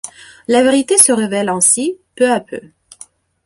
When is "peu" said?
2.15-2.31, 2.39-2.59